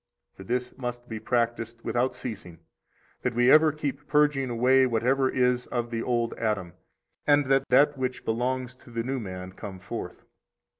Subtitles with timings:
[0.33, 2.57] For this must be practised without ceasing,
[3.21, 6.73] that we ever keep purging away whatever is of the old Adam,
[7.27, 10.23] and that that which belongs to the new man come forth.